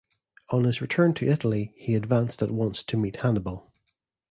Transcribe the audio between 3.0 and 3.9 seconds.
Hannibal.